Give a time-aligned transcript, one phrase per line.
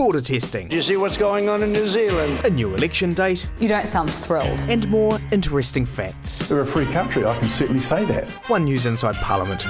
[0.00, 2.40] border testing, Do you see what's going on in New Zealand?
[2.46, 4.58] a new election date, You don't sound thrilled.
[4.66, 6.48] and more interesting facts.
[6.48, 8.26] We're a free country, I can certainly say that.
[8.48, 9.66] One News Inside Parliament.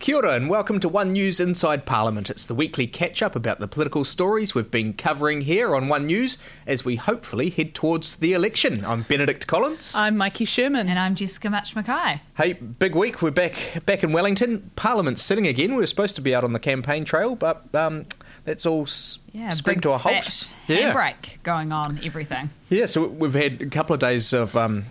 [0.00, 2.28] Kia ora and welcome to One News Inside Parliament.
[2.28, 6.06] It's the weekly catch up about the political stories we've been covering here on One
[6.06, 8.84] News as we hopefully head towards the election.
[8.84, 9.94] I'm Benedict Collins.
[9.96, 10.88] I'm Mikey Sherman.
[10.88, 12.18] And I'm Jessica Mutch McKay.
[12.36, 13.22] Hey, big week.
[13.22, 14.72] We're back back in Wellington.
[14.74, 15.70] Parliament's sitting again.
[15.70, 18.06] We were supposed to be out on the campaign trail, but um,
[18.44, 18.86] that's all
[19.32, 20.48] Yeah, screamed to a halt.
[20.66, 22.50] yeah, handbrake going on, everything.
[22.68, 22.86] yeah.
[22.86, 24.84] So we've had a couple of days of um,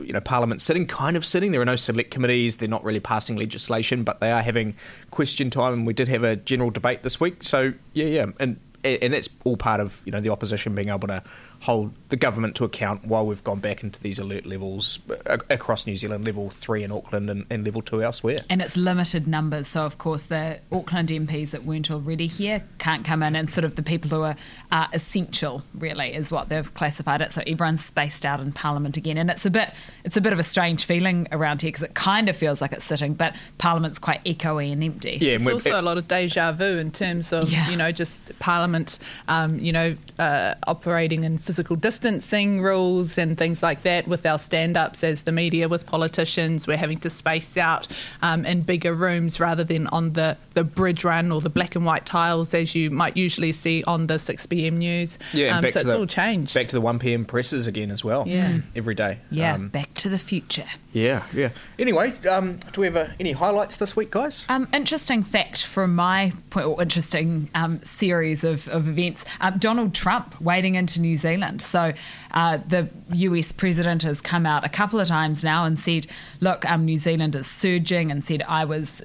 [0.00, 1.52] you know Parliament sitting, kind of sitting.
[1.52, 2.56] There are no select committees.
[2.56, 4.74] They're not really passing legislation, but they are having
[5.10, 5.72] question time.
[5.74, 7.42] And we did have a general debate this week.
[7.42, 11.08] So yeah, yeah, and and that's all part of you know the opposition being able
[11.08, 11.22] to
[11.60, 14.98] hold the government to account while we've gone back into these alert levels
[15.48, 18.38] across New Zealand, level three in Auckland and, and level two elsewhere.
[18.48, 19.68] And it's limited numbers.
[19.68, 23.64] So, of course, the Auckland MPs that weren't already here can't come in, and sort
[23.64, 24.36] of the people who are
[24.72, 27.30] uh, essential, really, is what they've classified it.
[27.32, 29.70] So everyone's spaced out in Parliament again, and it's a bit,
[30.04, 32.72] it's a bit of a strange feeling around here because it kind of feels like
[32.72, 35.18] it's sitting, but Parliament's quite echoey and empty.
[35.20, 37.68] Yeah, and It's we're- also a lot of deja vu in terms of, Yeah.
[37.70, 43.60] you know, just Parliament, um, you know, uh, operating in physical distancing rules and things
[43.60, 46.68] like that with our stand ups as the media with politicians.
[46.68, 47.88] We're having to space out
[48.22, 51.84] um, in bigger rooms rather than on the, the bridge run or the black and
[51.84, 55.18] white tiles as you might usually see on the 6 pm news.
[55.32, 56.54] Yeah, um, so it's the, all changed.
[56.54, 57.24] Back to the 1 p.m.
[57.24, 58.28] presses again as well.
[58.28, 58.52] Yeah.
[58.52, 58.62] Mm.
[58.76, 59.18] Every day.
[59.32, 60.68] Yeah, Um, back to the future.
[60.92, 61.50] Yeah, yeah.
[61.78, 64.44] Anyway, um, do we have uh, any highlights this week, guys?
[64.48, 69.24] Um, interesting fact from my point, or interesting um, series of, of events.
[69.40, 71.62] Um, Donald Trump wading into New Zealand.
[71.62, 71.92] So
[72.32, 76.08] uh, the US president has come out a couple of times now and said,
[76.40, 79.00] "Look, um, New Zealand is surging," and said, "I was."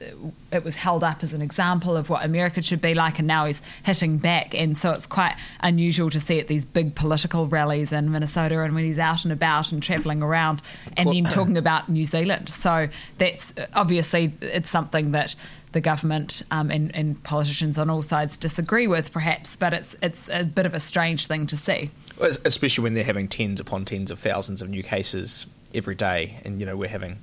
[0.56, 3.46] It was held up as an example of what America should be like, and now
[3.46, 4.56] he's hitting back.
[4.56, 8.74] And so it's quite unusual to see at these big political rallies in Minnesota, and
[8.74, 10.62] when he's out and about and travelling around,
[10.98, 12.50] and then talking about New Zealand.
[12.50, 15.36] So that's obviously it's something that
[15.76, 20.30] the government um, and, and politicians on all sides disagree with, perhaps, but it's it's
[20.30, 21.92] a bit of a strange thing to see.
[22.20, 26.62] Especially when they're having tens upon tens of thousands of new cases every day, and
[26.62, 27.18] you know we're having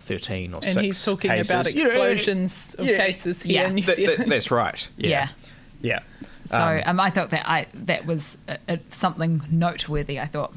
[0.00, 0.80] thirteen or and six.
[0.80, 1.50] he's talking cases.
[1.50, 3.68] about You know, explosions of yeah, cases here yeah.
[3.68, 4.32] in New That- that- Zealand.
[4.32, 4.88] that's right.
[4.96, 5.28] Yeah.
[5.82, 6.00] Yeah.
[6.46, 10.18] So um, I thought that I that was uh uh something noteworthy.
[10.18, 10.52] I thought.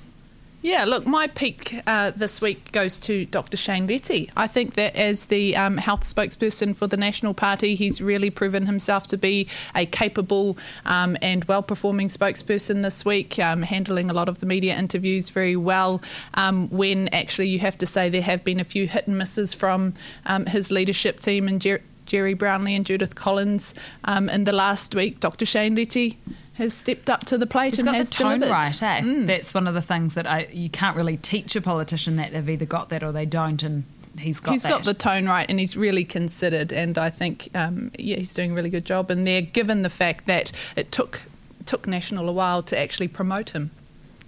[0.63, 3.57] Yeah, look, my peak uh, this week goes to Dr.
[3.57, 4.29] Shane Reti.
[4.38, 8.66] I think that as the um, health spokesperson for the National Party, he's really proven
[8.66, 14.13] himself to be a capable um, and well performing spokesperson this week, um, handling a
[14.13, 16.01] lot of the media interviews very well.
[16.35, 19.53] Um, when actually, you have to say there have been a few hit and misses
[19.53, 19.94] from
[20.28, 23.75] um, his leadership team and Jer- Jerry Brownlee and Judith Collins
[24.06, 25.19] um, in the last week.
[25.19, 25.45] Dr.
[25.45, 26.16] Shane Reti
[26.53, 28.53] has stepped up to the plate He's and got has the tone delivered.
[28.53, 29.01] right, eh?
[29.25, 32.49] That's one of the things that I you can't really teach a politician that they've
[32.49, 33.83] either got that or they don't, and
[34.17, 34.69] he's got he's that.
[34.69, 38.51] got the tone right and he's really considered and I think um, yeah he's doing
[38.51, 41.21] a really good job and there given the fact that it took
[41.65, 43.71] took national a while to actually promote him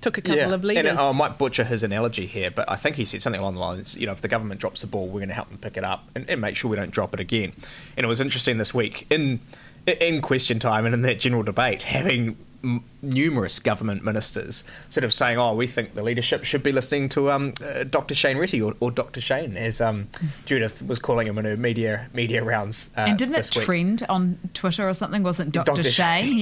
[0.01, 0.53] took a couple yeah.
[0.53, 3.23] of leaders And uh, I might butcher his analogy here, but I think he said
[3.23, 5.33] something along the lines, you know, if the government drops the ball, we're going to
[5.35, 7.53] help them pick it up and, and make sure we don't drop it again.
[7.97, 9.39] And it was interesting this week in
[9.87, 15.13] in question time and in that general debate, having m- numerous government ministers sort of
[15.13, 18.15] saying, "Oh, we think the leadership should be listening to um, uh, Dr.
[18.15, 19.21] Shane Reti or, or Dr.
[19.21, 20.07] Shane," as um,
[20.45, 22.89] Judith was calling him in her media media rounds.
[22.97, 23.65] Uh, and didn't it week.
[23.65, 25.23] trend on Twitter or something?
[25.23, 25.73] Wasn't Dr.
[25.73, 25.89] Dr.
[25.89, 26.25] Shane?
[26.27, 26.37] Shane.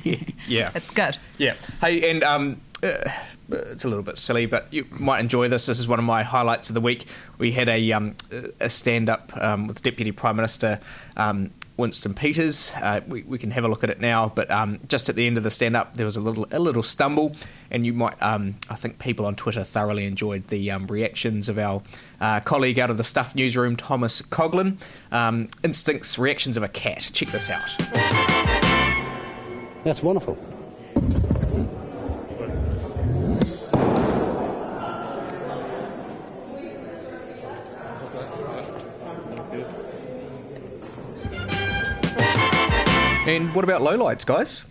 [0.04, 0.16] Yeah.
[0.48, 0.70] Yeah.
[0.74, 1.18] it's good.
[1.38, 1.54] Yeah.
[1.80, 3.10] Hey, and um, uh,
[3.48, 5.66] it's a little bit silly, but you might enjoy this.
[5.66, 7.06] This is one of my highlights of the week.
[7.38, 8.16] We had a um,
[8.60, 10.80] a stand up um, with Deputy Prime Minister.
[11.16, 12.72] Um, Winston Peters.
[12.76, 15.26] Uh, we, we can have a look at it now, but um, just at the
[15.26, 17.36] end of the stand up, there was a little a little stumble,
[17.70, 21.58] and you might um, I think people on Twitter thoroughly enjoyed the um, reactions of
[21.58, 21.82] our
[22.20, 24.78] uh, colleague out of the Stuff newsroom, Thomas Coughlan.
[25.12, 27.10] Um, instincts, reactions of a cat.
[27.12, 27.74] Check this out.
[29.84, 30.36] That's wonderful.
[43.26, 44.64] And what about lowlights, guys?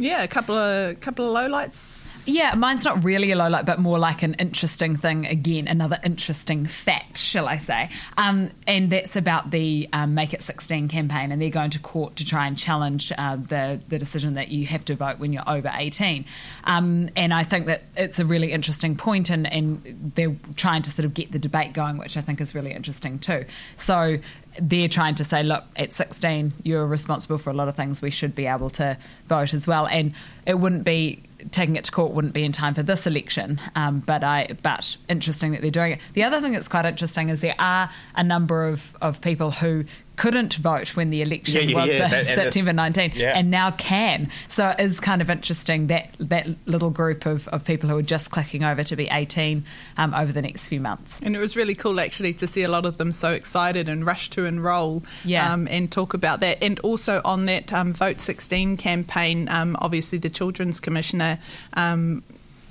[0.00, 3.78] yeah a couple of couple of lowlights Yeah, mine's not really a low light, but
[3.78, 5.24] more like an interesting thing.
[5.24, 7.88] Again, another interesting fact, shall I say?
[8.18, 12.16] Um, and that's about the um, Make It 16 campaign, and they're going to court
[12.16, 15.48] to try and challenge uh, the the decision that you have to vote when you're
[15.48, 16.26] over 18.
[16.64, 20.90] Um, and I think that it's a really interesting point, and, and they're trying to
[20.90, 23.46] sort of get the debate going, which I think is really interesting too.
[23.78, 24.18] So
[24.60, 28.02] they're trying to say, look, at 16, you're responsible for a lot of things.
[28.02, 28.98] We should be able to
[29.28, 29.86] vote as well.
[29.86, 30.12] And
[30.44, 33.60] it wouldn't be taking it to court wouldn't be in time for this election.
[33.74, 36.00] Um, but I but interesting that they're doing it.
[36.14, 39.84] The other thing that's quite interesting is there are a number of, of people who
[40.18, 43.38] couldn't vote when the election Yeah, yeah, was yeah, uh, that- September 19 yeah.
[43.38, 44.30] and now can.
[44.48, 48.02] So it is kind of interesting that that little group of, of people who are
[48.02, 49.64] just clicking over to be 18
[49.96, 51.20] um, over the next few months.
[51.22, 54.04] And it was really cool actually to see a lot of them so excited and
[54.04, 55.52] rush to enrol Yeah.
[55.52, 56.62] um, and talk about that.
[56.62, 61.38] And also on that um, Vote 16 campaign, um, obviously the Children's Commissioner,
[61.74, 62.22] um,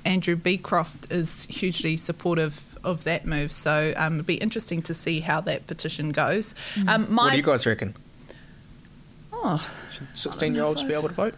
[0.04, 3.52] Andrew Becroft, is hugely supportive of that move.
[3.52, 6.54] So um, it'll be interesting to see how that petition goes.
[6.86, 7.94] Um, my, What do you guys reckon?
[9.32, 9.64] oh,
[10.14, 11.34] 16 year olds be able to vote?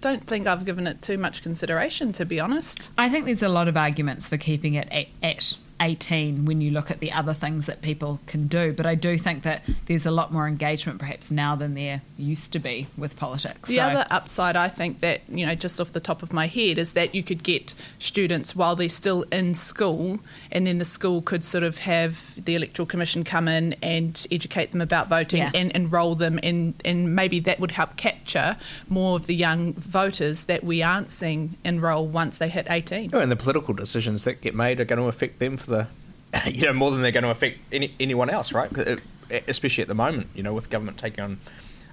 [0.00, 2.90] don't think I've given it too much consideration, to be honest.
[2.98, 6.70] I think there's a lot of arguments for keeping it at, at 18 when you
[6.70, 8.72] look at the other things that people can do.
[8.72, 12.52] But I do think that there's a lot more engagement perhaps now than there used
[12.54, 13.68] to be with politics.
[13.68, 16.46] The So- other upside, I think that you know, just off the top of my
[16.46, 20.20] head, is that you could get students while they're still in school,
[20.50, 24.70] and then the school could sort of have the electoral commission come in and educate
[24.72, 25.50] them about voting Yeah.
[25.54, 28.56] and enrol them, and and maybe that would help capture
[28.88, 33.10] more of the young voters that we aren't seeing enrol once they hit eighteen.
[33.12, 35.73] Oh, and the political decisions that get made are going to affect them for the,
[36.46, 38.70] you know, more than they're going to affect any, anyone else, right?
[39.48, 41.38] Especially at the moment, you know, with government taking on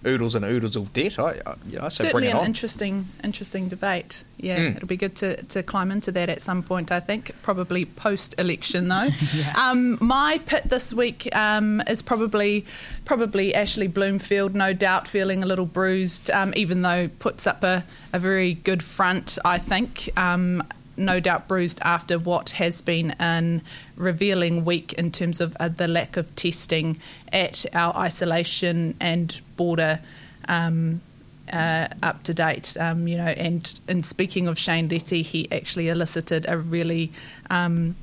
[0.03, 1.19] oodles and oodles of debt.
[1.19, 2.45] I, I, you know, I say bring Certainly it an on.
[2.47, 4.23] interesting, interesting debate.
[4.37, 4.75] Yeah, Mm.
[4.77, 6.91] it'll be good to, to climb into that at some point.
[6.91, 9.09] I think probably post election though.
[9.35, 9.53] Yeah.
[9.55, 12.65] um, my pit this week um, is probably
[13.05, 14.55] probably Ashley Bloomfield.
[14.55, 18.81] No doubt feeling a little bruised, um, even though puts up a, a very good
[18.83, 19.37] front.
[19.45, 20.09] I think.
[20.97, 23.61] No doubt bruised after what has been an
[23.95, 26.97] revealing week in terms of uh, the lack of testing
[27.31, 29.99] at our isolation and border
[30.47, 31.01] um,
[31.51, 32.77] uh, up to date.
[32.79, 37.11] Um, you know, and and speaking of Shane Reti, he actually elicited a really
[37.49, 37.95] um,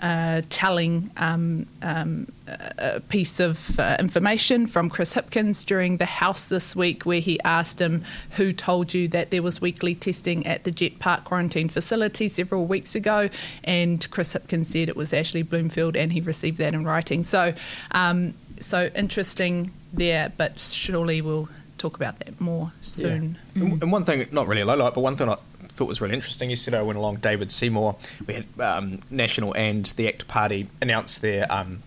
[0.00, 6.74] uh, telling um, uh, piece of uh, information from Chris Hipkins during the House this
[6.74, 10.70] week, where he asked him who told you that there was weekly testing at the
[10.70, 13.28] Jet Park quarantine facility several weeks ago,
[13.64, 17.22] and Chris Hipkins said it was Ashley Bloomfield, and he received that in writing.
[17.22, 17.54] So,
[17.92, 21.48] um, so interesting there, but surely we'll
[21.78, 23.38] talk about that more soon.
[23.54, 25.36] And, and one thing, not really a low light, but one thing I
[25.68, 26.50] thought was really interesting.
[26.50, 27.96] Yesterday, I went along David Seymour.
[28.26, 31.82] We had um, National and the ACT Party announce their um,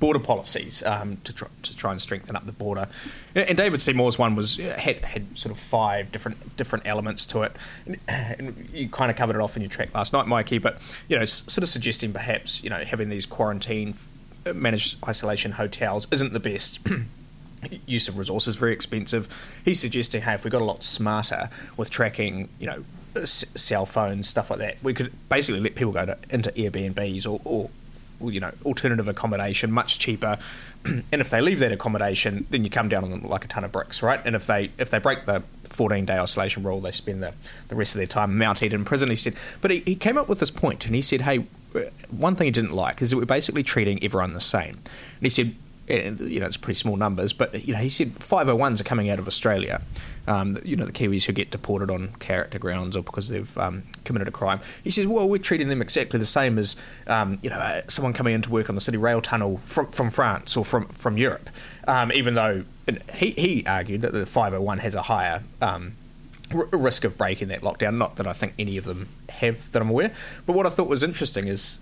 [0.00, 2.88] border policies um, to, try, to try and strengthen up the border.
[3.34, 7.52] And, David Seymour's one was had, had sort of five different different elements to it.
[8.06, 10.58] And, you kind of covered it off in your track last night, Mikey.
[10.58, 10.78] But
[11.08, 13.94] you know, s- sort of suggesting perhaps you know having these quarantine
[14.46, 16.80] uh, managed isolation hotels isn't the best.
[17.86, 19.28] Use of resources very expensive.
[19.64, 22.84] He's suggesting, hey, if we got a lot smarter with tracking, you know,
[23.24, 27.40] cell phones, stuff like that, we could basically let people go to, into Airbnbs or,
[27.44, 27.70] or,
[28.20, 30.38] or, you know, alternative accommodation, much cheaper.
[30.84, 33.64] and if they leave that accommodation, then you come down on them like a ton
[33.64, 34.20] of bricks, right?
[34.24, 37.32] And if they if they break the 14 day isolation rule, they spend the,
[37.68, 39.10] the rest of their time mounted in prison.
[39.10, 41.44] He said, but he, he came up with this point, and he said, hey,
[42.10, 44.74] one thing he didn't like is that we're basically treating everyone the same.
[44.74, 45.54] And he said,
[45.88, 49.18] you know, it's pretty small numbers, but you know, he said 501s are coming out
[49.18, 49.80] of Australia.
[50.26, 53.84] Um, you know, the Kiwis who get deported on character grounds or because they've um,
[54.04, 54.60] committed a crime.
[54.84, 58.12] He says, well, we're treating them exactly the same as, um, you know, uh, someone
[58.12, 61.16] coming in to work on the City Rail Tunnel from, from France or from, from
[61.16, 61.48] Europe.
[61.86, 62.64] Um, even though
[63.14, 65.94] he, he argued that the 501 has a higher um,
[66.52, 67.96] risk of breaking that lockdown.
[67.96, 70.12] Not that I think any of them have that I'm aware.
[70.46, 71.78] But what I thought was interesting is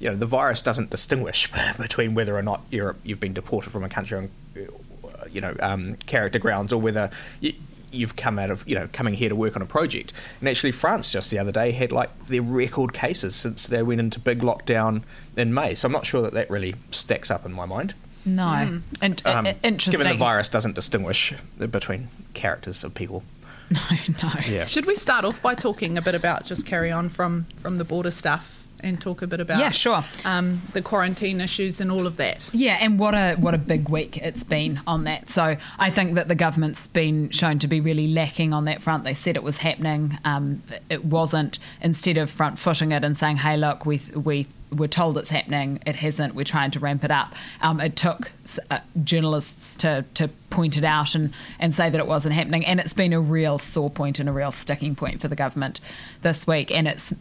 [0.00, 3.84] you know, the virus doesn't distinguish between whether or not you're you've been deported from
[3.84, 7.52] a country on, uh, you know, um, character grounds or whether you,
[7.92, 10.12] you've come out of, you know, coming here to work on a project.
[10.40, 14.00] And actually, France just the other day had like their record cases since they went
[14.00, 15.02] into big lockdown
[15.36, 15.74] in May.
[15.74, 17.94] So I'm not sure that that really stacks up in my mind.
[18.24, 18.80] No.
[19.02, 19.92] And, Um, uh, interesting.
[19.92, 23.22] Given the virus doesn't distinguish between characters of people.
[23.70, 23.78] No,
[24.24, 24.32] no.
[24.48, 24.66] Yeah.
[24.66, 27.84] Should we start off by talking a bit about just carry on from from the
[27.84, 30.04] border stuff and talk a bit about Yeah, sure.
[30.24, 32.48] um, the quarantine issues and all of that.
[32.52, 35.30] Yeah, and what a what a big week it's been on that.
[35.30, 39.04] So I think that the government's been shown to be really lacking on that front.
[39.04, 41.58] They said it was happening, um, it wasn't.
[41.82, 45.80] Instead of front footing it and saying, "Hey, look, we we we're told it's happening,
[45.84, 46.34] it hasn't.
[46.36, 48.32] We're trying to ramp it up." Um, it took
[48.70, 52.78] uh, journalists to to point it out and and say that it wasn't happening, and
[52.80, 55.80] it's been a real sore point and a real sticking point for the government
[56.22, 57.12] this week, and it's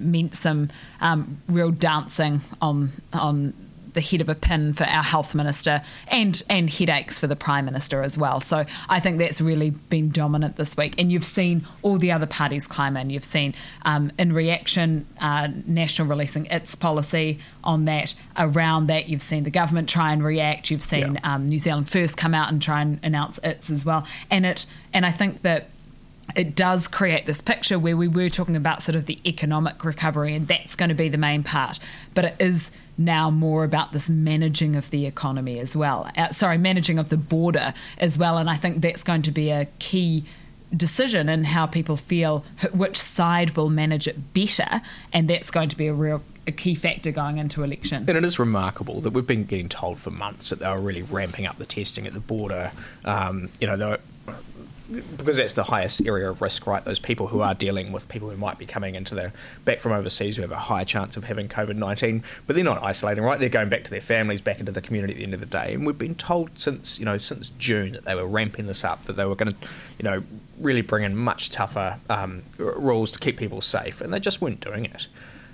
[0.00, 0.68] meant some
[1.00, 3.54] um, real dancing on on
[3.94, 7.64] the head of a pin for our health minister and and headaches for the prime
[7.64, 8.40] minister as well.
[8.40, 10.94] So I think that's really been dominant this week.
[10.98, 13.08] And you've seen all the other parties climb in.
[13.08, 13.54] You've seen
[13.86, 18.14] um, in reaction, uh, National releasing its policy on that.
[18.36, 20.70] Around that, you've seen the government try and react.
[20.70, 21.34] You've seen Yeah.
[21.34, 24.06] um, New Zealand First come out and try and announce its as well.
[24.30, 25.70] And it and I think that
[26.34, 30.34] it does create this picture where we were talking about sort of the economic recovery,
[30.34, 31.78] and that's going to be the main part.
[32.14, 36.10] But it is now more about this managing of the economy as well.
[36.16, 38.38] Uh, sorry, managing of the border as well.
[38.38, 40.24] And I think that's going to be a key
[40.74, 45.76] decision in how people feel which side will manage it better, and that's going to
[45.76, 48.04] be a real a key factor going into election.
[48.08, 51.02] And it is remarkable that we've been getting told for months that they were really
[51.02, 52.70] ramping up the testing at the border.
[53.04, 54.00] Um, you know, they were,
[55.16, 56.84] because that's the highest area of risk, right?
[56.84, 59.32] Those people who are dealing with people who might be coming into their
[59.64, 62.82] back from overseas who have a higher chance of having COVID nineteen, but they're not
[62.82, 63.38] isolating, right?
[63.40, 65.46] They're going back to their families, back into the community at the end of the
[65.46, 65.74] day.
[65.74, 69.02] And we've been told since you know since June that they were ramping this up,
[69.04, 70.22] that they were going to, you know,
[70.60, 74.60] really bring in much tougher um, rules to keep people safe, and they just weren't
[74.60, 75.08] doing it.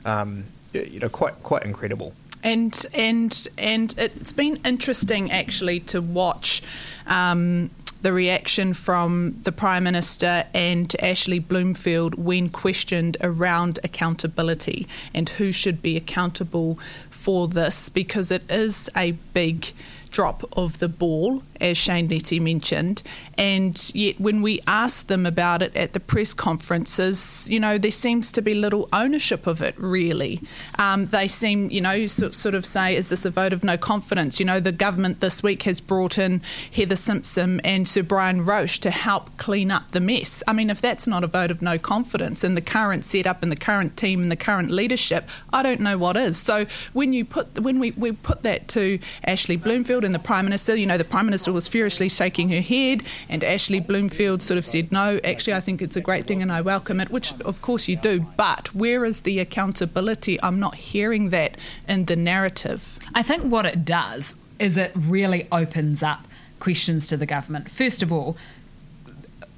[0.05, 2.13] Um, you know, quite quite incredible.
[2.43, 6.63] and and and it's been interesting actually to watch
[7.07, 7.71] um,
[8.03, 15.53] the reaction from the prime minister and Ashley Bloomfield when questioned around accountability and who
[15.53, 16.79] should be accountable
[17.11, 19.69] for this because it is a big
[20.13, 23.03] drop of the ball, as Shane Reti mentioned.
[23.39, 27.91] And yet, when we ask them about it at the press conferences, you know, there
[27.91, 30.41] seems to be little ownership of it, really.
[30.79, 34.39] Um, they seem, you know, sort of say, is this a vote of no confidence?
[34.39, 36.43] You know, the government this week has brought in
[36.73, 40.43] Heather Simpson and Sir Brian Roche to help clean up the mess.
[40.47, 43.51] I mean, if that's not a vote of no confidence in the current setup and
[43.51, 46.37] the current team and the current leadership, I don't know what is.
[46.37, 50.45] So when you put when we, we put that to Ashley Bloomfield and the Prime
[50.45, 54.59] Minister, you know, the Prime Minister was furiously shaking her head, and Ashley Bloomfield sort
[54.59, 57.33] of said, No, actually, I think it's a great thing and I welcome it, which
[57.41, 58.21] of course you do.
[58.37, 60.41] But where is the accountability?
[60.43, 61.57] I'm not hearing that
[61.89, 62.99] in the narrative.
[63.15, 66.27] I think what it does is it really opens up
[66.61, 67.71] questions to the government.
[67.71, 68.37] First of all,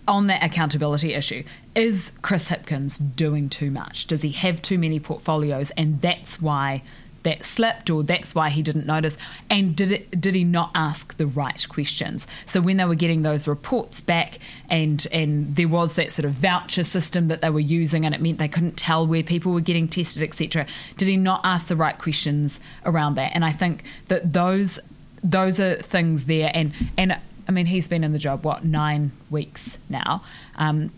[0.07, 4.07] on that accountability issue, is Chris Hipkins doing too much?
[4.07, 6.83] Does he have too many portfolios, and that's why
[7.25, 9.19] that slipped, or that's why he didn't notice?
[9.51, 12.27] And did it, did he not ask the right questions?
[12.47, 14.39] So when they were getting those reports back,
[14.71, 18.21] and and there was that sort of voucher system that they were using, and it
[18.21, 20.67] meant they couldn't tell where people were getting tested, etc.
[20.97, 23.33] Did he not ask the right questions around that?
[23.35, 24.79] And I think that those
[25.23, 29.13] those are things there, and and I mean, he's been in the job, what, nine
[29.31, 30.23] weeks now.
[30.57, 30.91] Um,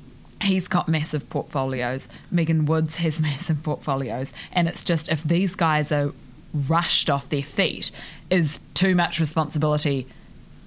[0.47, 2.09] he's got massive portfolios.
[2.31, 4.33] Megan Woods has massive portfolios.
[4.53, 6.12] And it's just if these guys are
[6.55, 7.91] rushed off their feet,
[8.31, 10.07] is too much responsibility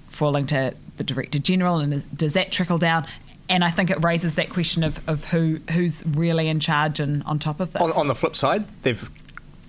[0.08, 1.78] falling to the Director General?
[1.78, 3.06] And does that trickle down?
[3.48, 7.24] And I think it raises that question of, of who who's really in charge and
[7.24, 7.82] on top of this.
[7.82, 9.10] On, on the flip side, they've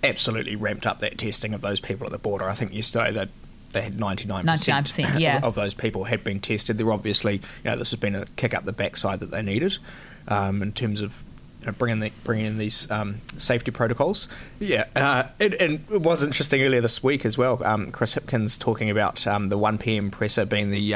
[0.03, 2.47] absolutely ramped up that testing of those people at the border.
[2.47, 3.29] I think yesterday that
[3.71, 5.39] they had 99%, 99%, yeah.
[5.43, 6.77] of those people had been tested.
[6.77, 9.77] They're obviously, you know, this has been a kick up the backside that they needed
[10.27, 11.23] um, in terms of
[11.61, 14.27] you know, bringing, the, bringing in these um, safety protocols.
[14.59, 17.63] Yeah, uh, and, and it was interesting earlier this week as well.
[17.63, 20.11] Um, Chris Hipkins talking about um, the 1 p.m.
[20.11, 20.95] presser being the.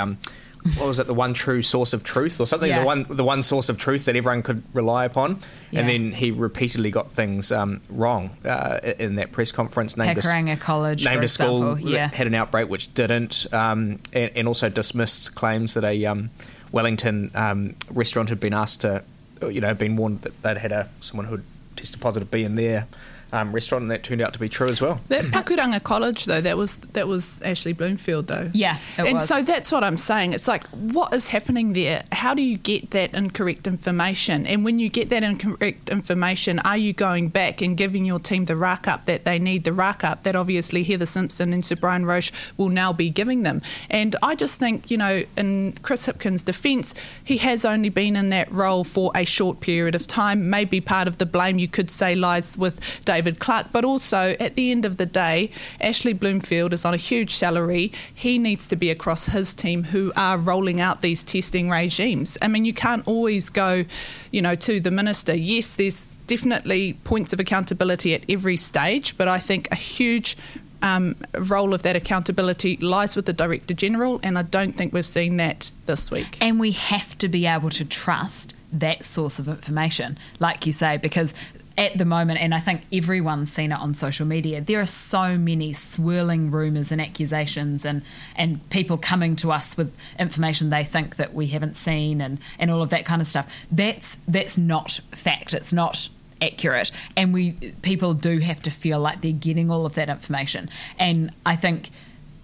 [0.77, 1.05] What was it?
[1.05, 2.69] The one true source of truth, or something?
[2.69, 2.79] Yeah.
[2.79, 5.39] The one, the one source of truth that everyone could rely upon.
[5.69, 5.81] Yeah.
[5.81, 9.95] And then he repeatedly got things um, wrong uh, in that press conference.
[9.95, 12.07] Named a College, named for a school yeah.
[12.07, 16.31] that had an outbreak which didn't, um, and, and also dismissed claims that a um,
[16.71, 19.03] Wellington um, restaurant had been asked to,
[19.47, 21.43] you know, been warned that they'd had a someone who'd
[21.75, 22.87] tested positive be in their
[23.31, 25.01] um, restaurant, and that turned out to be true as well.
[25.07, 28.49] That Pakuranga College, though, that was that was Ashley Bloomfield, though.
[28.53, 29.27] Yeah, it and was.
[29.27, 30.33] so that's what I'm saying.
[30.33, 32.03] It's like, what is happening there?
[32.11, 34.45] How do you get that incorrect information?
[34.45, 38.45] And when you get that incorrect information, are you going back and giving your team
[38.45, 41.75] the rack up that they need, the rack up that obviously Heather Simpson and Sir
[41.75, 43.61] Brian Roche will now be giving them?
[43.89, 48.29] And I just think, you know, in Chris Hipkins' defence, he has only been in
[48.29, 50.49] that role for a short period of time.
[50.49, 52.79] Maybe part of the blame you could say lies with
[53.15, 56.97] David Clark, but also at the end of the day, Ashley Bloomfield is on a
[56.97, 57.93] huge salary.
[58.13, 62.37] He needs to be across his team who are rolling out these testing regimes.
[62.41, 63.85] I mean, you can't always go,
[64.31, 65.33] you know, to the minister.
[65.33, 70.35] Yes, there's definitely points of accountability at every stage, but I think a huge
[70.81, 75.07] um, role of that accountability lies with the Director General, and I don't think we've
[75.07, 76.37] seen that this week.
[76.41, 80.97] And we have to be able to trust that source of information, like you say,
[80.97, 81.33] because
[81.77, 85.37] at the moment, and I think everyone's seen it on social media, there are so
[85.37, 88.01] many swirling rumours and accusations and,
[88.35, 92.71] and people coming to us with information they think that we haven't seen and, and
[92.71, 93.51] all of that kind of stuff.
[93.71, 95.53] That's that's not fact.
[95.53, 96.09] It's not
[96.41, 100.69] accurate and we people do have to feel like they're getting all of that information
[100.99, 101.89] and i think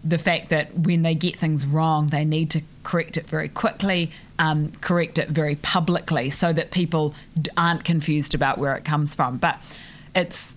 [0.02, 4.12] the fact that when they get things wrong they need to correct it very quickly
[4.42, 7.14] um, correct it very publicly so that people
[7.56, 9.38] aren't confused about where it comes from.
[9.38, 9.62] But
[10.16, 10.54] it's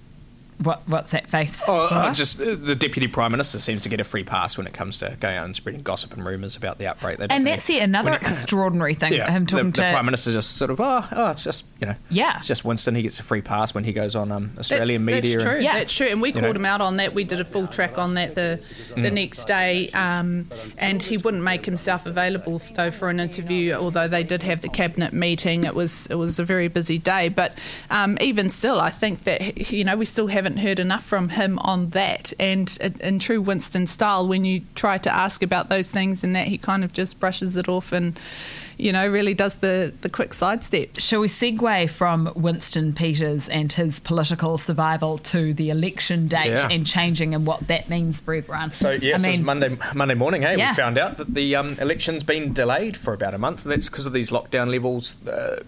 [0.64, 1.62] what, what's that face?
[1.66, 4.66] Oh, uh, just uh, the deputy prime minister seems to get a free pass when
[4.66, 7.18] it comes to going out and spreading gossip and rumours about the outbreak.
[7.18, 9.12] That and that's it, another it, extraordinary thing.
[9.12, 11.64] Yeah, him talking the, to the prime minister just sort of oh, oh, it's just
[11.80, 12.94] you know, yeah, it's just Winston.
[12.94, 15.38] He gets a free pass when he goes on um, Australian that's, media.
[15.38, 15.54] That's true.
[15.56, 16.06] And, yeah, that's true.
[16.06, 16.50] And we called know.
[16.52, 17.14] him out on that.
[17.14, 18.61] We did a full track on that the
[18.94, 19.12] the mm.
[19.12, 23.75] next day, um, and he wouldn't make himself available though for an interview.
[23.75, 27.28] Although they did have the cabinet meeting, it was it was a very busy day.
[27.28, 27.56] But
[27.90, 31.58] um, even still, I think that you know we still haven't heard enough from him
[31.61, 32.32] on that.
[32.38, 36.46] And in true Winston style, when you try to ask about those things and that,
[36.46, 38.18] he kind of just brushes it off and
[38.76, 41.00] you know, really does the, the quick sidesteps.
[41.00, 46.68] Shall we segue from Winston Peters and his political survival to the election date yeah.
[46.68, 48.73] and changing and what that means for everyone?
[48.73, 50.70] So, yes, I mean, Monday Monday morning, hey, yeah.
[50.70, 53.88] we found out that the um, election's been delayed for about a month, and that's
[53.88, 55.25] because of these lockdown levels.
[55.26, 55.62] Uh,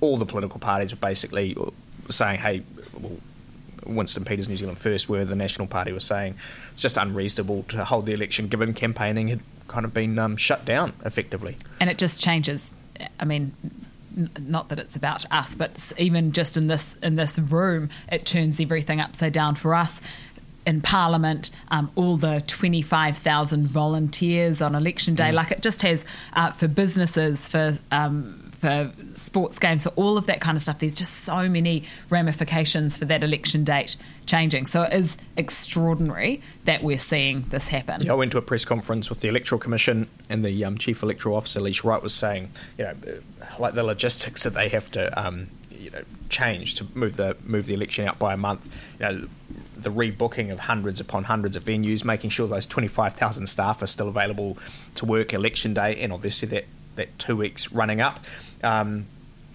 [0.00, 1.56] all the political parties were basically
[2.08, 2.62] saying, hey,
[2.98, 3.18] well,
[3.86, 6.34] Winston Peters New Zealand First, where the National Party was saying
[6.72, 10.64] it's just unreasonable to hold the election given campaigning had kind of been um, shut
[10.64, 11.56] down effectively.
[11.78, 12.70] And it just changes.
[13.18, 13.52] I mean,
[14.38, 18.60] not that it's about us, but even just in this in this room, it turns
[18.60, 20.00] everything upside down for us.
[20.66, 25.32] In Parliament, um, all the 25,000 volunteers on election day, mm.
[25.32, 30.26] like it just has uh, for businesses, for um, for sports games, for all of
[30.26, 30.78] that kind of stuff.
[30.78, 34.66] There's just so many ramifications for that election date changing.
[34.66, 38.02] So it is extraordinary that we're seeing this happen.
[38.02, 41.02] Yeah, I went to a press conference with the Electoral Commission, and the um, Chief
[41.02, 42.94] Electoral Officer, Leisha Wright, was saying, you know,
[43.58, 47.66] like the logistics that they have to, um, you know, change to move the move
[47.66, 48.68] the election out by a month.
[48.98, 49.28] You know,
[49.74, 54.08] the rebooking of hundreds upon hundreds of venues, making sure those 25,000 staff are still
[54.08, 54.58] available
[54.96, 58.20] to work election day, and obviously that, that two weeks running up.
[58.62, 59.06] Um,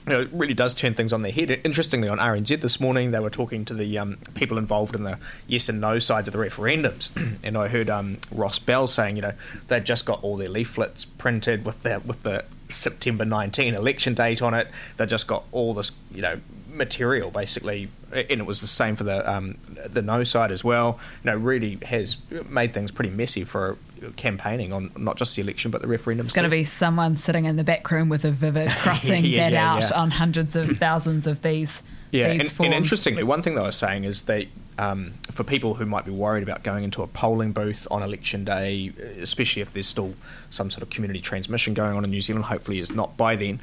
[0.06, 1.50] you know, it really does turn things on their head.
[1.64, 5.18] Interestingly, on RNZ this morning, they were talking to the um, people involved in the
[5.48, 7.10] yes and no sides of the referendums,
[7.44, 9.34] and I heard um, Ross Bell saying, you know,
[9.68, 14.42] they'd just got all their leaflets printed with the with the September 19 election date
[14.42, 14.68] on it.
[14.98, 16.40] They just got all this, you know,
[16.70, 21.00] material basically, and it was the same for the um, the no side as well.
[21.24, 23.78] You know, really has made things pretty messy for
[24.16, 26.26] campaigning on not just the election but the referendum.
[26.26, 29.50] It's going to be someone sitting in the back room with a vivid crossing yeah,
[29.50, 30.02] that yeah, out yeah.
[30.02, 31.82] on hundreds of thousands of these.
[32.12, 35.44] Yeah, these and, and, interestingly, one thing that I was saying is that um, for
[35.44, 39.62] people who might be worried about going into a polling booth on election day, especially
[39.62, 40.14] if there's still
[40.50, 43.60] some sort of community transmission going on in New Zealand, hopefully it's not by then,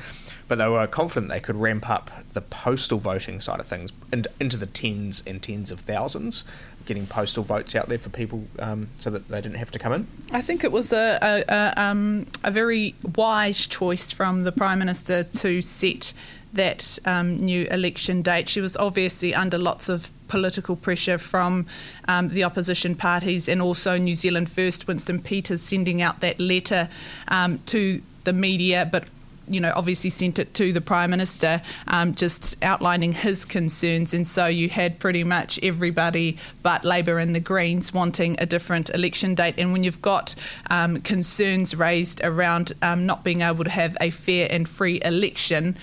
[0.53, 3.91] but they were confident they could ramp up the postal voting side of things
[4.39, 6.45] into the tens and tens of thousands
[6.85, 9.95] getting postal votes out there for people um, so that they didn't have to come
[9.95, 10.07] in?
[10.31, 14.79] I think it was a, a, a, um, a very wise choice from the Prime
[14.79, 16.13] Minister to set
[16.53, 18.51] that um, new election date.
[18.51, 21.65] She was obviously under lots of political pressure from
[22.09, 26.91] um, the opposition parties and also New Zealand First, Winston Peters, sending out that letter
[27.29, 29.05] um, to the media, but
[29.53, 34.15] you know, obviously sent it to the Prime Minister, um, just outlining his concerns.
[34.15, 38.91] And so you had pretty much everybody but Labour and the Greens wanting a different
[38.91, 39.55] election date.
[39.59, 40.35] And when you've got
[40.71, 45.77] um, concerns raised around um, not being able to have a fair and free election,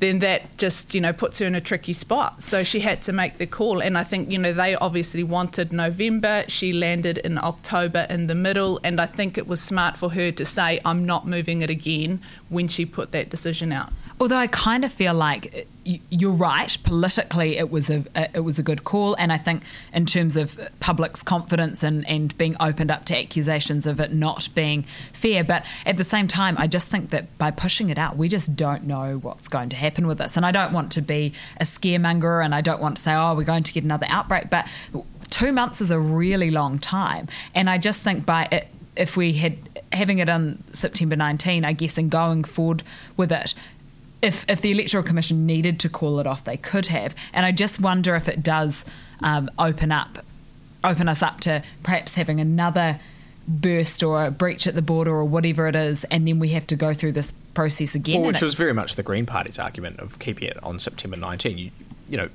[0.00, 2.42] then that just you know puts her in a tricky spot.
[2.42, 5.72] So she had to make the call, and I think you know they obviously wanted
[5.72, 6.44] November.
[6.48, 10.30] She landed in October in the middle, and I think it was smart for her
[10.32, 13.92] to say I'm not moving it again when she put that decision out.
[14.20, 16.76] Although I kind of feel like you're right.
[16.82, 20.58] Politically, it was a it was a good call, and I think in terms of
[20.80, 25.44] public's confidence and and being opened up to accusations of it not being fair.
[25.44, 28.56] But at the same time, I just think that by pushing it out, we just
[28.56, 30.36] don't know what's going to happen with this.
[30.36, 33.34] And I don't want to be a scaremonger, and I don't want to say, oh,
[33.34, 34.50] we're going to get another outbreak.
[34.50, 34.66] But
[35.30, 39.32] two months is a really long time, and I just think by it, if we
[39.34, 39.58] had
[39.92, 42.82] having it on September 19, I guess, and going forward
[43.16, 43.54] with it,
[44.24, 47.14] if if the electoral commission needed to call it off, they could have.
[47.32, 48.84] And I just wonder if it does
[49.20, 50.24] um, open up
[50.82, 53.00] open us up to perhaps having another
[53.48, 56.66] burst or a breach at the border or whatever it is, and then we have
[56.66, 58.20] to go through this process again.
[58.20, 61.58] Well, which was very much the Green Party's argument of keeping it on September 19.
[61.58, 61.70] You,
[62.08, 62.28] you know,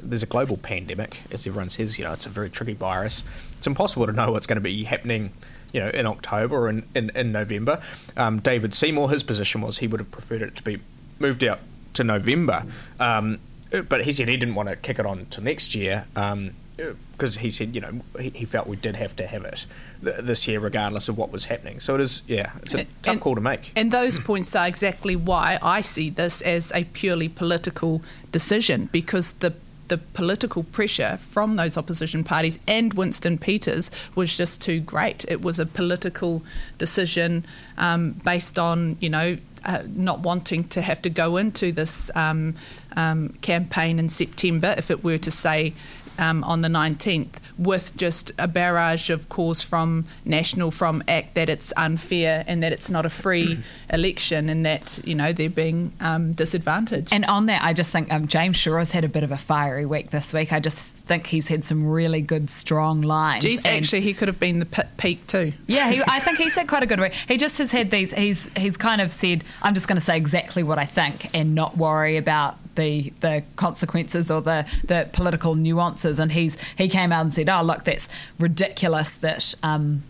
[0.00, 1.98] there's a global pandemic, as everyone says.
[1.98, 3.24] You know, it's a very tricky virus.
[3.58, 5.32] It's impossible to know what's going to be happening.
[5.72, 7.82] You know, in October or in in, in November.
[8.16, 10.78] Um, David Seymour, his position was he would have preferred it to be
[11.18, 11.60] moved out
[11.94, 12.64] to November.
[13.00, 13.38] Um,
[13.88, 17.42] but he said he didn't want to kick it on to next year because um,
[17.42, 19.66] he said, you know, he, he, felt we did have to have it
[20.02, 21.80] th- this year, regardless of what was happening.
[21.80, 23.72] So it is, yeah, it's a and, tough call to make.
[23.74, 29.32] And those points are exactly why I see this as a purely political decision because
[29.32, 29.54] the
[29.88, 35.24] the political pressure from those opposition parties and Winston Peters was just too great.
[35.28, 36.42] It was a political
[36.76, 37.44] decision
[37.78, 42.54] um, based on, you know, uh, not wanting to have to go into this um,
[42.96, 45.74] um, campaign in September if it were to say
[46.18, 51.48] um, on the 19th with just a barrage of calls from National, from ACT that
[51.48, 53.58] it's unfair and that it's not a free
[53.92, 57.12] election and that, you know, they're being um, disadvantaged.
[57.12, 59.86] And on that, I just think um, James Shaw's had a bit of a fiery
[59.86, 60.52] week this week.
[60.52, 63.44] I just think he's had some really good, strong lines.
[63.44, 65.52] Geez, actually, he could have been the peak too.
[65.66, 67.12] Yeah, he, I think he's had quite a good week.
[67.12, 68.12] He just has had these.
[68.12, 71.54] He's he's kind of said, "I'm just going to say exactly what I think and
[71.54, 77.12] not worry about the the consequences or the the political nuances." And he's he came
[77.12, 80.02] out and said, "Oh, look, that's ridiculous that." Um,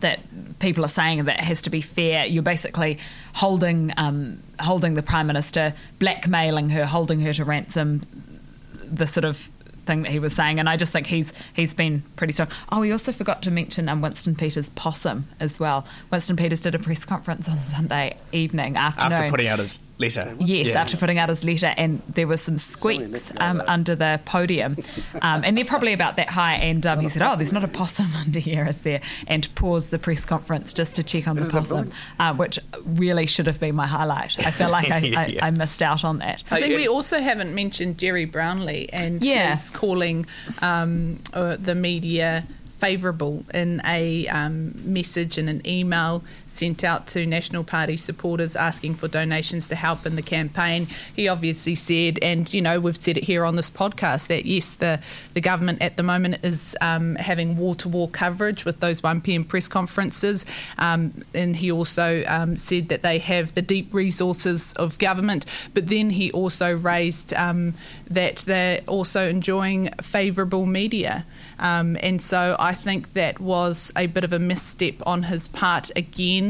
[0.00, 0.18] that
[0.58, 2.26] people are saying that it has to be fair.
[2.26, 2.98] You're basically
[3.32, 8.00] holding um, holding the prime minister, blackmailing her, holding her to ransom.
[8.92, 9.48] The sort of
[9.86, 12.48] thing that he was saying, and I just think he's he's been pretty strong.
[12.70, 15.86] Oh, we also forgot to mention um, Winston Peters' possum as well.
[16.10, 20.34] Winston Peters did a press conference on Sunday evening afternoon after putting out his letter.
[20.40, 20.80] Yes, yeah.
[20.80, 24.76] after putting out his letter, and there were some squeaks um, under the podium,
[25.22, 26.54] um, and they're probably about that high.
[26.54, 29.90] And um, he said, "Oh, there's not a possum under here, is there?" And paused
[29.90, 33.74] the press conference just to check on the possum, uh, which really should have been
[33.74, 34.44] my highlight.
[34.46, 35.44] I felt like I, yeah.
[35.44, 36.42] I, I, missed out on that.
[36.50, 39.50] I think we also haven't mentioned Jerry Brownlee and yeah.
[39.50, 40.26] his calling
[40.62, 42.44] um, uh, the media
[42.84, 46.22] favourable in a um, message and an email
[46.54, 50.88] sent out to National Party supporters asking for donations to help in the campaign.
[51.14, 54.74] He obviously said, and you know, we've said it here on this podcast, that yes,
[54.74, 55.00] the,
[55.34, 59.20] the government at the moment is um, having wall to wall coverage with those 1
[59.20, 60.46] pm press conferences.
[60.78, 65.88] Um, and he also um, said that they have the deep resources of government, but
[65.88, 67.74] then he also raised um,
[68.08, 71.26] that they're also enjoying favourable media.
[71.58, 75.90] Um, and so I think that was a bit of a misstep on his part
[75.96, 76.43] again,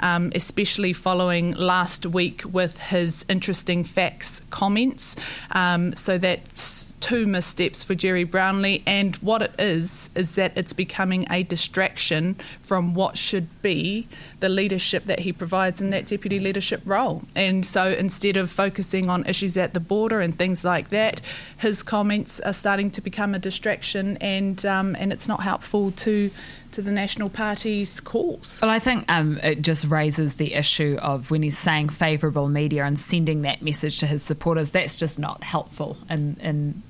[0.00, 5.16] um, especially following last week with his interesting facts comments.
[5.52, 8.82] Um, so that's two missteps for Jerry Brownlee.
[8.86, 14.06] And what it is, is that it's becoming a distraction from what should be
[14.40, 17.22] the leadership that he provides in that deputy leadership role.
[17.34, 21.20] And so instead of focusing on issues at the border and things like that,
[21.58, 26.30] his comments are starting to become a distraction and, um, and it's not helpful to
[26.78, 28.60] to the National Party's cause.
[28.62, 32.84] Well, I think um, it just raises the issue of when he's saying favourable media
[32.84, 34.70] and sending that message to his supporters.
[34.70, 36.82] That's just not helpful in in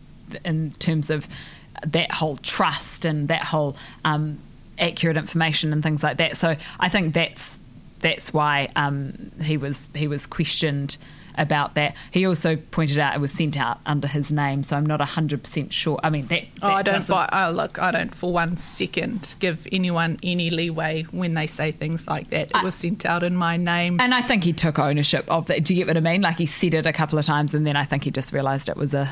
[0.45, 1.27] in terms of
[1.87, 4.39] that whole trust and that whole um,
[4.79, 6.37] accurate information and things like that.
[6.37, 7.57] So I think that's
[8.01, 10.99] that's why um, he was he was questioned
[11.39, 11.97] about that.
[12.11, 15.43] He also pointed out it was sent out under his name, so I'm not hundred
[15.43, 15.99] percent sure.
[16.03, 17.29] I mean, that, oh, that oh, I don't buy.
[17.33, 22.07] Oh, look, I don't for one second give anyone any leeway when they say things
[22.07, 22.49] like that.
[22.49, 25.47] It I, was sent out in my name, and I think he took ownership of
[25.47, 25.65] that.
[25.65, 26.21] Do you get what I mean?
[26.21, 28.69] Like he said it a couple of times, and then I think he just realised
[28.69, 29.09] it was a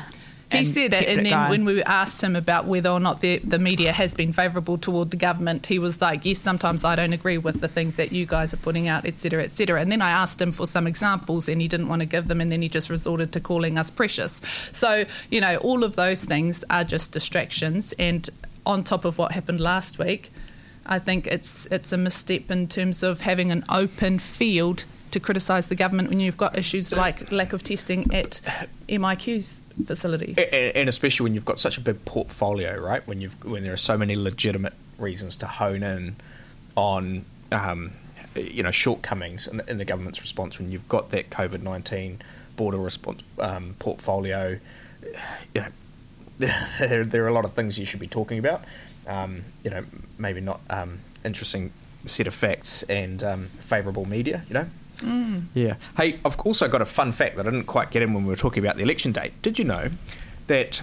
[0.51, 1.49] he said that, and then going.
[1.49, 5.11] when we asked him about whether or not the, the media has been favourable toward
[5.11, 8.25] the government, he was like, "Yes, sometimes I don't agree with the things that you
[8.25, 11.61] guys are putting out, etc., etc." And then I asked him for some examples, and
[11.61, 14.41] he didn't want to give them, and then he just resorted to calling us precious.
[14.71, 18.29] So you know, all of those things are just distractions, and
[18.65, 20.31] on top of what happened last week.
[20.89, 25.67] I think it's it's a misstep in terms of having an open field to criticise
[25.67, 28.39] the government when you've got issues like lack of testing at
[28.87, 30.37] MIQ's facilities.
[30.37, 33.05] And especially when you've got such a big portfolio, right?
[33.07, 36.15] When you've when there are so many legitimate reasons to hone in
[36.75, 37.93] on um,
[38.35, 42.21] you know shortcomings in the, in the, government's response when you've got that COVID nineteen
[42.55, 44.59] border response um, portfolio.
[45.53, 45.67] You know,
[46.39, 48.63] there, there, are a lot of things you should be talking about.
[49.07, 49.85] Um, you know,
[50.17, 51.71] maybe not um, interesting
[52.05, 54.43] set of facts and um, favourable media.
[54.49, 54.65] You know,
[54.97, 55.43] Mm.
[55.53, 55.75] Yeah.
[55.95, 58.29] Hey, I've also got a fun fact that I didn't quite get in when we
[58.29, 59.33] were talking about the election date.
[59.41, 59.89] Did you know
[60.47, 60.81] that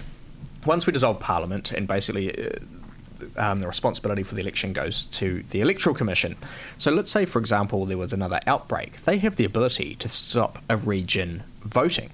[0.65, 2.49] once we dissolve Parliament and basically uh,
[3.37, 6.35] um, the responsibility for the election goes to the Electoral Commission.
[6.77, 9.01] So let's say, for example, there was another outbreak.
[9.01, 12.11] They have the ability to stop a region voting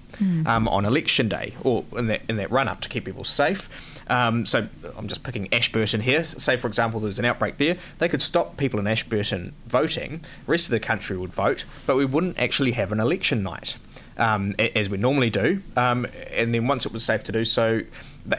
[0.47, 3.69] um, on election day or in that in that run up to keep people safe.
[4.11, 6.25] Um, so I'm just picking Ashburton here.
[6.25, 7.77] Say, for example, there's an outbreak there.
[7.97, 10.19] They could stop people in Ashburton voting.
[10.45, 13.77] The rest of the country would vote, but we wouldn't actually have an election night
[14.17, 15.61] um, as we normally do.
[15.77, 17.83] Um, and then once it was safe to do so,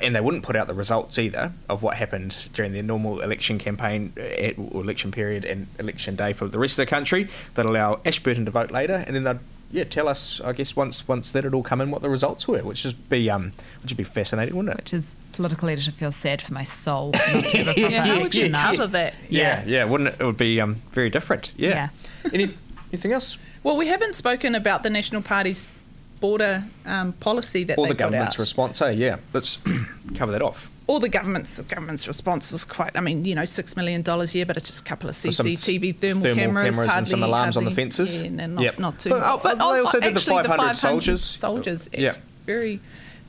[0.00, 3.58] and they wouldn't put out the results either of what happened during their normal election
[3.58, 7.28] campaign, uh, or election period, and election day for the rest of the country.
[7.54, 9.40] They'd allow Ashburton to vote later, and then they'd
[9.72, 12.46] yeah tell us, I guess once once that had all come in, what the results
[12.46, 14.82] were, which would be um, which would be fascinating, wouldn't it?
[14.84, 17.12] Which is political editor feels sad for my soul.
[17.12, 18.76] Not to have a proper Yeah, how would you election night.
[18.76, 19.14] cover that?
[19.28, 20.20] Yeah, yeah, wouldn't it?
[20.20, 21.52] It would be um, very different.
[21.56, 21.88] Yeah.
[22.32, 22.48] Any,
[22.92, 23.38] anything else?
[23.62, 25.68] Well, we haven't spoken about the National Party's
[26.20, 28.40] border um, policy that Or they the government's out.
[28.40, 28.82] response?
[28.82, 28.90] Eh?
[28.90, 29.58] Yeah, let's
[30.14, 30.70] cover that off.
[30.86, 32.96] Or the government's the government's response was quite.
[32.96, 35.16] I mean, you know, six million dollars a year, but it's just a couple of
[35.16, 38.18] For some CCTV thermal, thermal cameras, cameras and hardly, some alarms on the hardly- fences.
[38.18, 38.78] Yeah, and not, Yep.
[38.78, 39.10] not too.
[39.10, 41.22] But- oh, but they oh, also did the actually 500 soldiers.
[41.22, 41.88] Soldiers.
[41.92, 42.14] Yeah.
[42.46, 42.80] Very.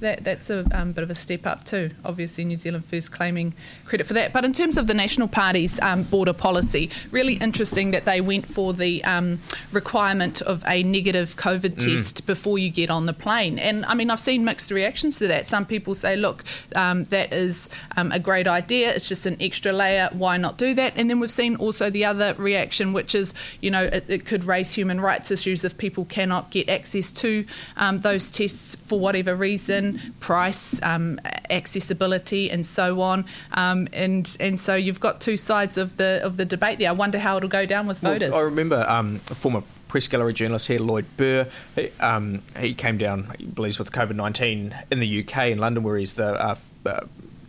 [0.04, 1.92] That, that's a um, bit of a step up too.
[2.04, 3.54] Obviously, New Zealand First claiming
[3.86, 4.34] credit for that.
[4.34, 8.46] But in terms of the National Party's um, border policy, really interesting that they went
[8.46, 9.39] for the um,
[9.72, 11.96] requirement of a negative COVID Mm.
[11.98, 13.58] test before you get on the plane.
[13.58, 15.46] And I mean, I've seen mixed reactions to that.
[15.46, 16.44] Some people say, look,
[16.76, 18.94] um, that is um, a great idea.
[18.94, 20.10] It's just an extra layer.
[20.12, 20.94] Why not do that?
[20.98, 24.44] And then we've seen also the other reaction, which is, you know, it, it could
[24.44, 27.46] raise human rights issues if people cannot get access to
[27.78, 33.25] um, those tests for whatever reason, price, um, accessibility, and so on.
[33.53, 36.89] Um, and and so you've got two sides of the of the debate there.
[36.89, 38.34] I wonder how it'll go down with Well, voters.
[38.34, 41.47] I remember um, a former press gallery journalist here, Lloyd Burr.
[41.75, 45.84] He, um, he came down, he believes, with COVID 19 in the UK, in London,
[45.84, 47.01] where he's the uh, uh,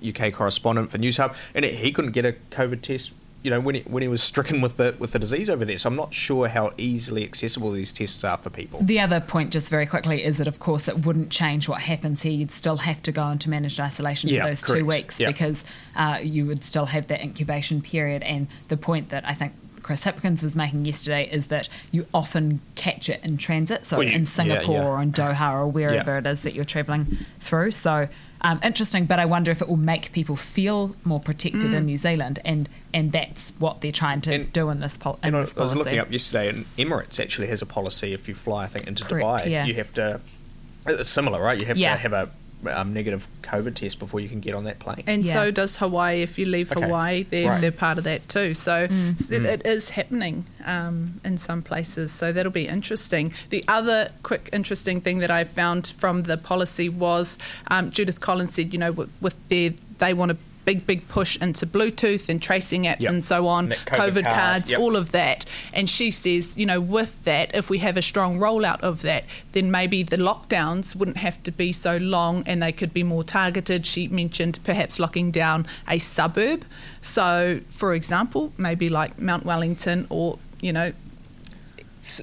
[0.07, 3.13] UK correspondent for Newshub, and he couldn't get a COVID test.
[3.45, 5.77] You know, when he, when he was stricken with the with the disease over there,
[5.77, 8.81] so I'm not sure how easily accessible these tests are for people.
[8.83, 12.23] The other point, just very quickly, is that of course it wouldn't change what happens
[12.23, 12.33] here.
[12.33, 14.79] You'd still have to go into managed isolation Yeah, for those correct.
[14.81, 15.27] two weeks Yeah.
[15.27, 15.63] because
[15.95, 18.23] uh, you would still have that incubation period.
[18.23, 19.53] And the point that I think
[19.83, 24.09] Chris Hipkins was making yesterday is that you often catch it in transit, so Well,
[24.09, 24.89] you- in Singapore yeah, yeah.
[24.89, 26.19] or in Doha or wherever Yeah.
[26.21, 27.73] it is that you're travelling through.
[27.73, 28.09] So.
[28.45, 31.97] Um, interesting, but I wonder if it will make people feel more protected in New
[31.97, 35.37] Zealand, and and that's what they're trying to And- do in this, pol- in And
[35.37, 38.13] I, this I was looking up yesterday, and Emirates actually has a policy.
[38.13, 39.65] If you fly, I think into Correct, Dubai, yeah.
[39.65, 40.21] you have to.
[40.87, 41.59] It's similar, right?
[41.59, 41.95] You have Yeah.
[41.95, 42.29] to have a
[42.69, 45.03] um, negative COVID test before you can get on that plane.
[45.07, 45.33] And Yeah.
[45.35, 46.23] so does Hawaii.
[46.23, 46.81] If you leave Okay.
[46.83, 47.61] Hawaii, they're, Right.
[47.61, 48.55] they're part of that too.
[48.55, 49.21] So Mm.
[49.21, 52.11] s- it is happening um, in some places.
[52.11, 53.33] So that'll be interesting.
[53.51, 57.39] The other quick interesting thing that I found from the policy was
[57.71, 61.37] um, Judith Collins said, you know, with, with their they want a big big push
[61.41, 63.11] into Bluetooth and tracing apps Yep.
[63.11, 64.81] and so on, COVID COVID, card, cards, yep.
[64.81, 65.45] all of that.
[65.73, 69.25] And she says, you know, with that, if we have a strong rollout of that,
[69.53, 73.25] then maybe the lockdowns wouldn't have to be so long and they could be more
[73.25, 73.87] targeted.
[73.87, 76.65] She mentioned perhaps locking down a suburb.
[77.01, 80.93] So, for example, maybe like Mount Wellington or, you know,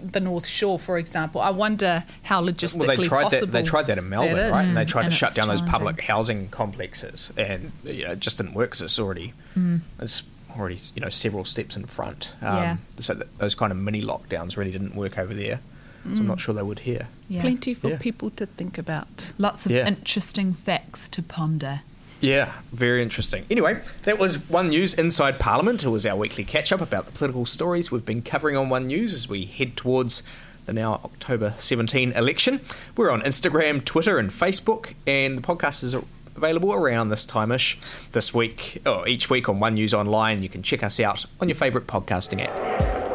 [0.03, 1.41] the North Shore, for example.
[1.41, 3.51] I wonder how logistically Well, they tried possible that.
[3.51, 4.51] They tried that in Melbourne, is.
[4.51, 4.65] right?
[4.65, 8.19] And they tried And to shut down those public housing complexes, and you know, it
[8.19, 9.81] just didn't work because it's already Mm.
[9.99, 10.23] it's
[10.57, 12.31] already you know several steps in front.
[12.41, 12.77] Um, Yeah.
[12.99, 15.59] So that those kind of mini lockdowns really didn't work over there.
[16.03, 17.07] So I'm not sure they would here.
[17.29, 17.41] Yeah.
[17.41, 17.97] Plenty for Yeah.
[17.99, 19.07] people to think about.
[19.37, 19.87] Lots of Yeah.
[19.87, 21.81] interesting facts to ponder.
[22.21, 23.45] Yeah, very interesting.
[23.49, 25.83] Anyway, that was One News Inside Parliament.
[25.83, 28.85] It was our weekly catch up about the political stories we've been covering on One
[28.87, 30.21] News as we head towards
[30.67, 32.61] the now October 17 election.
[32.95, 35.95] We're on Instagram, Twitter, and Facebook, and the podcast is
[36.35, 37.79] available around this time ish
[38.11, 40.43] this week, or each week on One News Online.
[40.43, 43.10] You can check us out on your favourite podcasting app.